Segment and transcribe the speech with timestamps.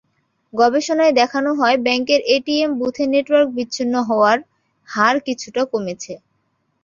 [0.53, 4.37] গবেষণায় দেখানো হয়, ব্যাংকের এটিএম বুথে নেটওয়ার্ক বিচ্ছিন্ন হওয়ার
[4.89, 6.13] হার কিছুটা কমেছে।